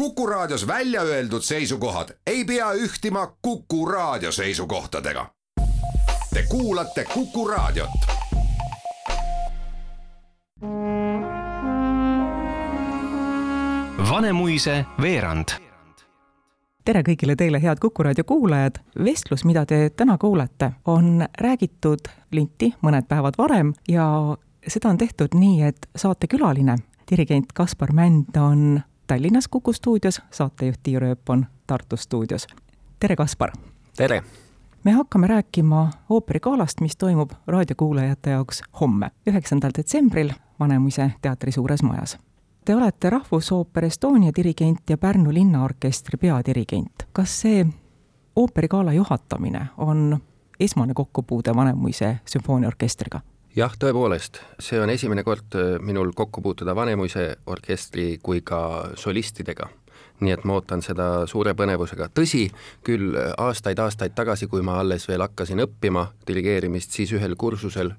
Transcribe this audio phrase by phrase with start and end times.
[0.00, 5.26] Kuku Raadios välja öeldud seisukohad ei pea ühtima Kuku Raadio seisukohtadega.
[6.34, 7.90] Te kuulate Kuku Raadiot.
[14.10, 15.48] Vanemuise veerand
[16.84, 18.80] tere kõigile teile, head Kuku raadio kuulajad.
[19.04, 24.36] vestlus, mida te täna kuulete, on räägitud linti mõned päevad varem ja
[24.68, 26.76] seda on tehtud nii, et saatekülaline,
[27.10, 28.80] dirigent Kaspar Mänd on
[29.10, 32.46] Tallinnas Kuku stuudios, saatejuht Tiia Rööp on Tartu stuudios.
[33.00, 33.50] tere, Kaspar!
[33.96, 34.22] tere!
[34.84, 42.18] me hakkame rääkima ooperigalast, mis toimub raadiokuulajate jaoks homme, üheksandal detsembril Vanemuise teatri suures majas.
[42.64, 47.08] Te olete Rahvusooper Estonia dirigent ja Pärnu linnaorkestri peadirigent.
[47.12, 47.66] kas see
[48.36, 50.20] ooperigala juhatamine on
[50.60, 53.20] esmane kokkupuude Vanemuise sümfooniaorkestriga?
[53.56, 59.68] Jah, tõepoolest, see on esimene kord äh, minul kokku puutuda Vanemuise orkestri kui ka solistidega.
[60.20, 62.42] nii et ma ootan seda suure põnevusega, tõsi,
[62.84, 67.94] küll aastaid-aastaid tagasi, kui ma alles veel hakkasin õppima dirigeerimist, siis ühel kursusel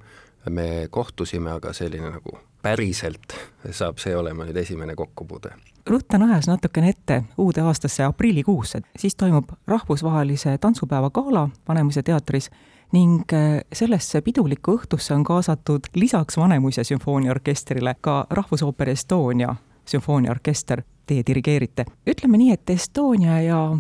[0.50, 3.34] me kohtusime, aga selline nagu päriselt
[3.74, 5.52] saab see olema nüüd esimene kokkupuude.
[5.90, 12.52] ruttan ajas natukene ette uude aastasse aprillikuusse, siis toimub rahvusvahelise tantsupäeva gala Vanemuise teatris
[12.92, 21.24] ning äh, sellesse pidulikku õhtusse on kaasatud lisaks Vanemuise sümfooniaorkestrile ka Rahvusooper Estonia sümfooniaorkester, teie
[21.28, 21.86] dirigeerite.
[22.08, 23.78] ütleme nii, et Estonia ja,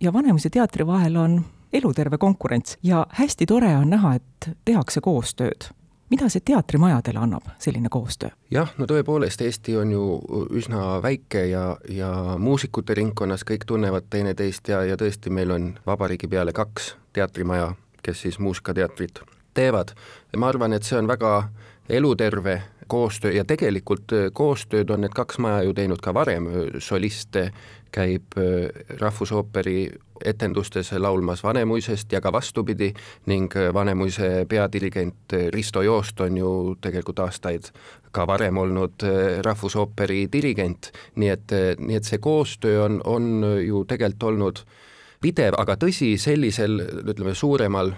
[0.00, 5.70] ja Vanemuise teatri vahel on eluterve konkurents ja hästi tore on näha, et tehakse koostööd
[6.10, 8.30] mida see teatrimajadele annab, selline koostöö?
[8.50, 10.04] jah, no tõepoolest, Eesti on ju
[10.54, 16.28] üsna väike ja, ja muusikute ringkonnas kõik tunnevad teineteist ja, ja tõesti, meil on vabariigi
[16.30, 17.72] peale kaks teatrimaja
[18.04, 19.24] kes siis muusikateatrit
[19.54, 19.94] teevad.
[20.36, 21.48] ma arvan, et see on väga
[21.88, 27.50] eluterve koostöö ja tegelikult äh, koostööd on need kaks maja ju teinud ka varem, soliste
[27.94, 28.68] käib äh,
[29.00, 29.88] Rahvusooperi
[30.24, 32.92] etendustes laulmas Vanemuisest ja ka vastupidi
[33.26, 36.50] ning äh, Vanemuise peadirigent Risto Joost on ju
[36.80, 37.70] tegelikult aastaid
[38.12, 39.04] ka varem olnud
[39.42, 44.64] Rahvusooperi dirigent, nii et, nii et see koostöö on, on ju tegelikult olnud
[45.24, 47.94] pidev, aga tõsi, sellisel ütleme, suuremal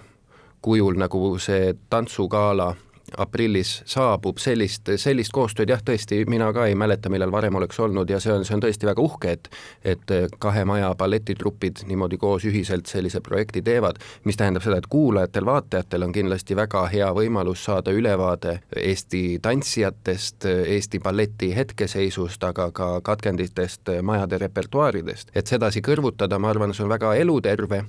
[0.63, 2.71] kujul, nagu see tantsugala
[3.17, 8.11] aprillis saabub, sellist, sellist koostööd jah, tõesti, mina ka ei mäleta, millal varem oleks olnud
[8.11, 9.51] ja see on, see on tõesti väga uhke, et
[9.87, 10.13] et
[10.43, 16.15] kahe maja balletitrupid niimoodi koos ühiselt sellise projekti teevad, mis tähendab seda, et kuulajatel-vaatajatel on
[16.15, 24.39] kindlasti väga hea võimalus saada ülevaade Eesti tantsijatest, Eesti balleti hetkeseisust, aga ka katkenditest majade
[24.43, 25.31] repertuaaridest.
[25.35, 27.85] et sedasi kõrvutada, ma arvan, see on väga eluterve,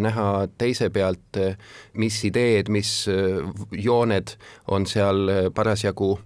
[0.00, 1.40] näha teise pealt,
[1.94, 3.06] mis ideed, mis
[3.72, 4.36] jooned
[4.68, 6.18] on seal äh, parasjagu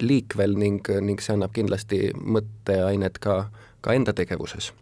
[0.00, 3.48] liikvel ning, ning see annab kindlasti mõtteainet ka,
[3.80, 4.72] ka enda tegevuses.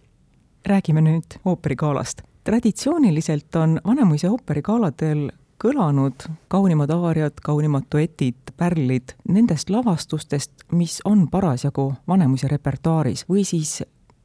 [0.67, 2.23] räägime nüüd ooperigalast.
[2.45, 5.31] traditsiooniliselt on Vanemuise ooperigaaladel
[5.65, 13.83] kõlanud kaunimad aariad, kaunimad duetid, pärlid nendest lavastustest, mis on parasjagu Vanemuise repertuaaris või siis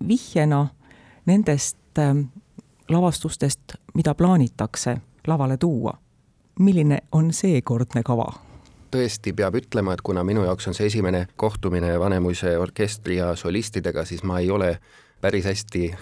[0.08, 0.68] vihjena
[1.26, 2.20] nendest ähm,
[2.90, 5.98] lavastustest, mida plaanitakse lavale tuua.
[6.60, 8.51] milline on seekordne kava?
[8.92, 14.06] Tõesti peab ütlema, et kuna minu jaoks on see esimene kohtumine Vanemuise orkestri ja solistidega,
[14.06, 14.76] siis ma ei ole
[15.22, 15.94] päris hästi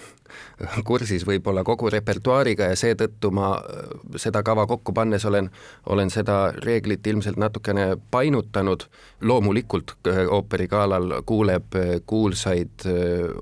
[0.84, 5.50] kursis võib-olla kogu repertuaariga ja seetõttu ma äh, seda kava kokku pannes olen,
[5.90, 8.84] olen seda reeglit ilmselt natukene painutanud.
[9.22, 12.86] loomulikult äh, ooperigalal kuuleb äh, kuulsaid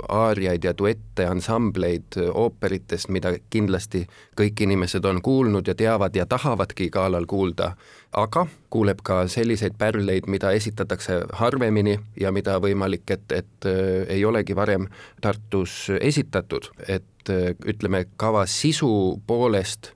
[0.10, 6.90] aariaid ja duette, ansambleid ooperitest, mida kindlasti kõik inimesed on kuulnud ja teavad ja tahavadki
[6.90, 7.72] galal kuulda,
[8.14, 13.70] aga kuuleb ka selliseid pärleid, mida esitatakse harvemini ja mida võimalik, et, et
[14.08, 14.88] ei olegi varem
[15.22, 19.94] Tartus esitatud et äh, ütleme, kava sisu poolest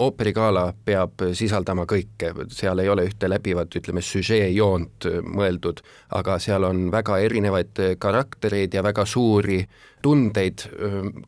[0.00, 5.82] ooperigala peab sisaldama kõike, seal ei ole ühte läbivat, ütleme, süžeejoont äh, mõeldud,
[6.16, 9.62] aga seal on väga erinevaid äh, karaktereid ja väga suuri
[10.02, 10.64] tundeid,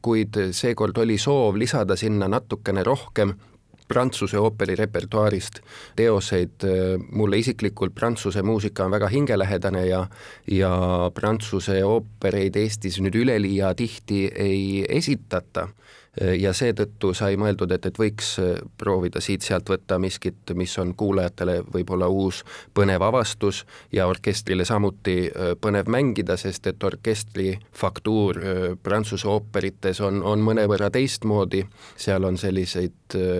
[0.03, 3.31] kuid seekord oli soov lisada sinna natukene rohkem
[3.89, 5.61] Prantsuse ooperi repertuaarist
[5.97, 6.65] teoseid,
[7.13, 10.07] mulle isiklikult Prantsuse muusika on väga hingelähedane ja
[10.51, 10.73] ja
[11.15, 15.69] Prantsuse oopereid Eestis nüüd üleliia tihti ei esitata
[16.21, 21.61] ja seetõttu sai mõeldud, et, et võiks äh, proovida siit-sealt võtta miskit, mis on kuulajatele
[21.75, 22.43] võib-olla uus
[22.75, 30.01] põnev avastus ja orkestrile samuti äh, põnev mängida, sest et orkestri faktuur äh, Prantsuse ooperites
[30.05, 31.65] on, on mõnevõrra teistmoodi,
[31.97, 32.93] seal on selliseid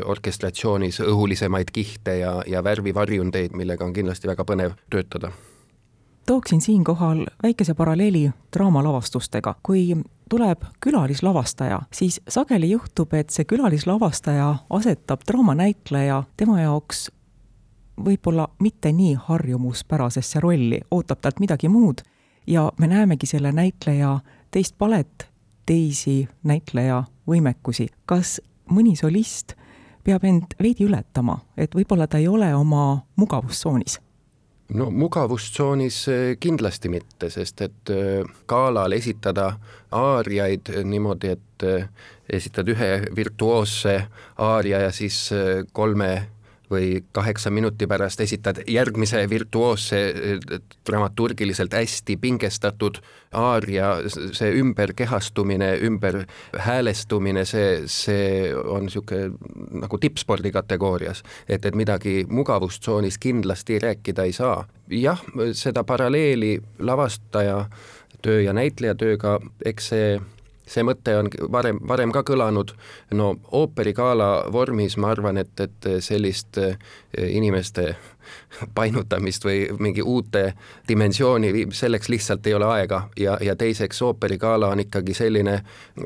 [0.05, 5.33] orkestratsioonis õhulisemaid kihte ja, ja värvivarjundeid, millega on kindlasti väga põnev töötada
[6.27, 9.55] tooksin siinkohal väikese paralleeli draamalavastustega.
[9.63, 9.97] kui
[10.31, 17.11] tuleb külalislavastaja, siis sageli juhtub, et see külalislavastaja asetab draamanäitleja tema jaoks
[18.05, 22.03] võib-olla mitte nii harjumuspärasesse rolli, ootab talt midagi muud
[22.47, 24.19] ja me näemegi selle näitleja
[24.51, 25.29] teist palet,
[25.67, 27.89] teisi näitleja võimekusi.
[28.07, 28.41] kas
[28.71, 29.55] mõni solist
[30.05, 34.01] peab end veidi ületama, et võib-olla ta ei ole oma mugavustsoonis?
[34.69, 39.53] No mugavustsoonis eh, kindlasti mitte, sest et eh, galal esitada
[39.93, 41.89] aariaid niimoodi, et eh,
[42.29, 43.97] esitad ühe virtuoosse
[44.41, 45.29] aaria ja siis
[45.73, 46.11] kolme
[46.71, 50.01] või kaheksa minuti pärast esitad järgmise virtuoosse,
[50.87, 52.99] dramaturgiliselt hästi pingestatud
[53.33, 59.33] aaria, see ümberkehastumine, ümberhäälestumine, see, see on niisugune
[59.85, 61.23] nagu tippspordi kategoorias.
[61.49, 64.65] et, et midagi mugavustsoonis kindlasti rääkida ei saa.
[64.91, 65.23] jah,
[65.53, 67.67] seda paralleeli lavastaja
[68.23, 70.21] töö ja näitleja tööga, eks see
[70.67, 72.73] see mõte on varem, varem ka kõlanud,
[73.15, 76.77] no ooperigala vormis ma arvan, et, et sellist eh,
[77.29, 77.95] inimeste
[78.75, 80.55] painutamist või mingi uute
[80.89, 83.03] dimensiooni, selleks lihtsalt ei ole aega.
[83.21, 85.59] Ja, ja teiseks ooperigala on ikkagi selline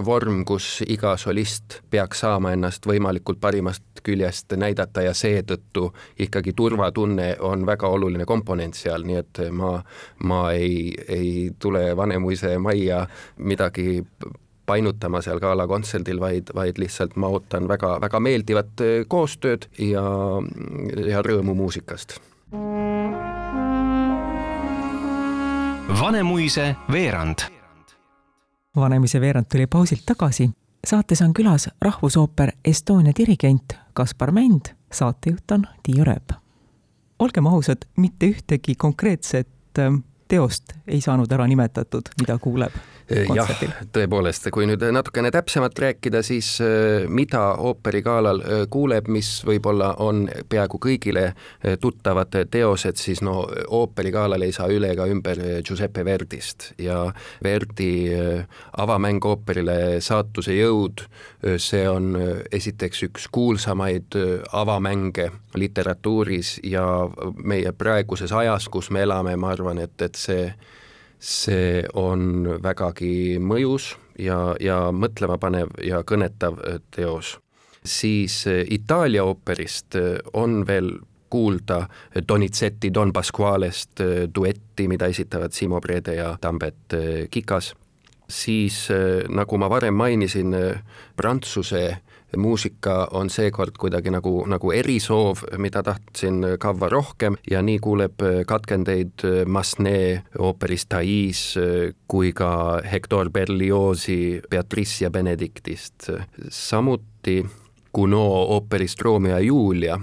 [0.05, 7.37] vorm, kus iga solist peaks saama ennast võimalikult parimast küljest näidata ja seetõttu ikkagi turvatunne
[7.45, 9.79] on väga oluline komponent seal, nii et ma,
[10.25, 13.07] ma ei, ei tule Vanemuise majja
[13.39, 14.03] midagi
[14.69, 20.05] painutama seal galakontserdil, vaid, vaid lihtsalt ma ootan väga, väga meeldivat äh, koostööd ja,
[21.09, 22.19] ja rõõmu muusikast.
[26.01, 27.49] Vanemuise veerand.
[28.77, 30.51] Vanemuise veerand tuli pausilt tagasi.
[30.87, 36.37] saates on külas Rahvusooper Estonia dirigent Kaspar Mänd, saatejuht on Tiiu Rööp.
[37.19, 39.93] olgem ausad, mitte ühtegi konkreetset äh,
[40.29, 42.73] teost ei saanud ära nimetatud, mida kuuleb
[43.09, 43.51] jah,
[43.95, 50.27] tõepoolest, kui nüüd natukene täpsemalt rääkida, siis äh, mida ooperigalal äh, kuuleb, mis võib-olla on
[50.49, 56.73] peaaegu kõigile äh, tuttavad teosed, siis no ooperigalal ei saa üle ega ümber Giuseppe Verdist.
[56.79, 57.09] Ja
[57.45, 58.11] Verdi
[58.79, 61.05] avamäng ooperile Saatuse jõud,
[61.61, 62.13] see on
[62.53, 64.17] esiteks üks kuulsamaid
[64.53, 66.85] avamänge literatuuris ja
[67.43, 70.51] meie praeguses ajas, kus me elame, ma arvan, et, et see
[71.19, 77.39] see on vägagi mõjus ja, ja mõtlemapanev ja kõnetav äh, teos.
[77.85, 80.99] siis äh, Itaalia ooperist äh, on veel
[81.31, 81.89] kuulda
[82.29, 84.01] Donizetti Don Pasqualest
[84.35, 86.95] duetti, mida esitavad Simo Brede ja Tambet
[87.31, 87.75] Kikas,
[88.29, 88.89] siis
[89.29, 90.57] nagu ma varem mainisin,
[91.17, 91.99] Prantsuse
[92.37, 99.25] muusika on seekord kuidagi nagu, nagu erisoov, mida tahtsin kavva rohkem ja nii kuuleb katkendeid
[99.47, 101.43] Masne ooperist Thais
[102.09, 106.11] kui ka Hector Berliozi Beatrice ja Benediktist.
[106.49, 107.43] samuti
[107.95, 110.01] Gounod ooperist Romeo ja Julia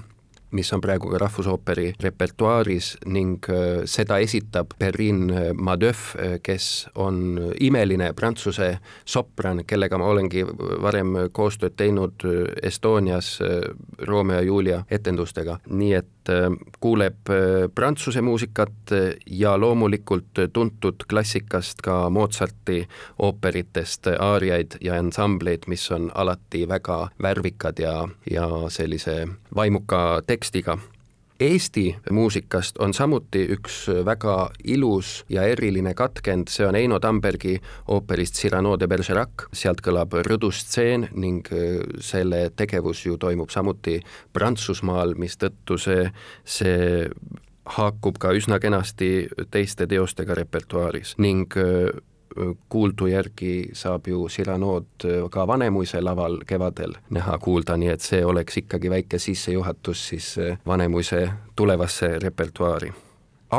[0.56, 5.28] mis on praegu ka Rahvusooperi repertuaaris ning äh, seda esitab Perrin
[5.60, 10.46] Madeuf, äh, kes on imeline prantsuse sopran, kellega ma olengi
[10.82, 13.36] varem koostööd teinud äh, Estonias
[14.08, 16.12] Romeo ja Julia etendustega, nii et
[16.82, 17.30] kuuleb
[17.78, 18.94] prantsuse muusikat
[19.30, 22.80] ja loomulikult tuntud klassikast ka Mozarti
[23.22, 27.94] ooperitest aariaid ja ansambleid, mis on alati väga värvikad ja,
[28.32, 30.78] ja sellise vaimuka tekstiga, tekstiga.
[31.40, 37.58] Eesti muusikast on samuti üks väga ilus ja eriline katkend, see on Eino Tambergi
[37.92, 43.98] ooperist Cyrano de Bergerac, sealt kõlab rõdustseen ning äh, selle tegevus ju toimub samuti
[44.34, 46.08] Prantsusmaal, mistõttu see,
[46.46, 47.10] see
[47.76, 51.90] haakub ka üsna kenasti teiste teostega repertuaaris ning äh,
[52.70, 58.90] kuuldu järgi saab ju Cyranood ka Vanemuise laval kevadel näha-kuulda, nii et see oleks ikkagi
[58.90, 60.36] väike sissejuhatus siis
[60.68, 62.94] Vanemuise tulevasse repertuaari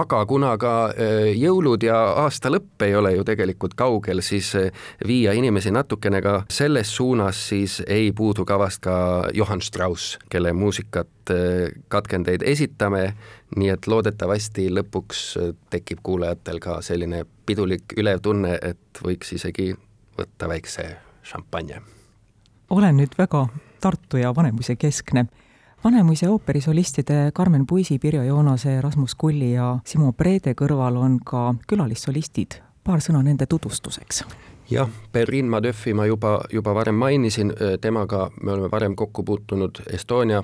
[0.00, 4.70] aga kuna ka äh, jõulud ja aasta lõpp ei ole ju tegelikult kaugel, siis äh,
[5.06, 8.96] viia inimesi natukene ka selles suunas, siis ei puudu kavast ka
[9.34, 13.08] Johann Strauss, kelle muusikat äh, katkendeid esitame,
[13.56, 15.24] nii et loodetavasti lõpuks
[15.70, 19.72] tekib kuulajatel ka selline pidulik ülev tunne, et võiks isegi
[20.18, 20.88] võtta väikse
[21.26, 21.80] šampanje.
[22.70, 23.46] olen nüüd väga
[23.80, 25.26] Tartu ja Vanemuise keskne
[25.86, 32.56] Vanemuise ooperisolistide Karmen Puisi, Pirjo Joonase, Rasmus Kulli ja Simo Preede kõrval on ka külalissolistid.
[32.84, 34.24] paar sõna nende tutvustuseks
[34.70, 40.42] jah, Perrin Madöffi ma juba, juba varem mainisin, temaga me oleme varem kokku puutunud Estonia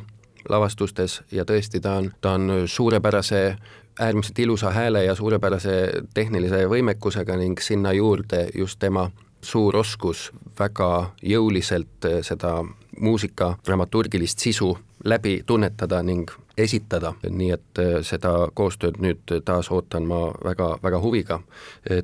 [0.49, 3.57] lavastustes ja tõesti, ta on, ta on suurepärase
[4.01, 9.11] äärmiselt ilusa hääle ja suurepärase tehnilise võimekusega ning sinna juurde just tema
[9.43, 12.61] suur oskus väga jõuliselt seda
[13.01, 20.29] muusika dramaturgilist sisu läbi tunnetada ning esitada, nii et seda koostööd nüüd taas ootan ma
[20.45, 21.41] väga, väga huviga.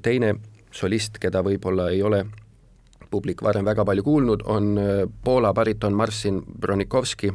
[0.03, 0.35] teine
[0.71, 2.25] solist, keda võib-olla ei ole
[3.11, 4.79] publik varem väga palju kuulnud, on
[5.25, 7.33] Poola bariton Marcin Bronikovski,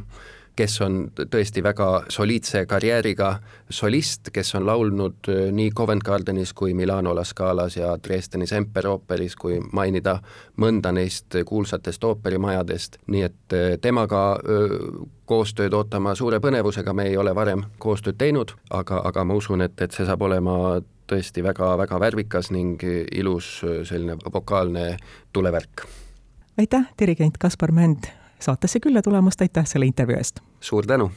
[0.56, 0.98] kes on
[1.30, 3.30] tõesti väga soliidse karjääriga
[3.70, 9.36] solist, kes on laulnud äh, nii Covent Gardenis kui Milano La Scalas ja Dresdeni Semperoperis,
[9.36, 10.18] kui mainida
[10.60, 14.78] mõnda neist kuulsatest ooperimajadest, nii et äh, temaga äh,
[15.26, 19.80] koostööd ootama suure põnevusega, me ei ole varem koostööd teinud, aga, aga ma usun, et,
[19.80, 20.80] et see saab olema
[21.10, 22.80] tõesti väga-väga värvikas ning
[23.12, 24.94] ilus selline vokaalne
[25.32, 25.86] tulevärk.
[26.58, 28.08] aitäh, dirigent Kaspar Mänd
[28.44, 30.40] saatesse külla tulemast, aitäh selle intervjuu eest!
[30.60, 31.10] suur tänu!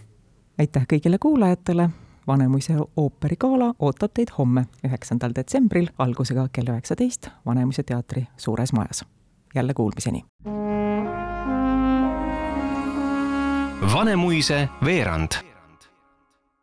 [0.60, 1.90] aitäh kõigile kuulajatele,
[2.28, 9.06] Vanemuise ooperigala ootab teid homme, üheksandal detsembril algusega kell üheksateist Vanemuise teatri suures majas.
[9.56, 10.26] jälle kuulmiseni!
[13.94, 15.32] Vanemuise veerand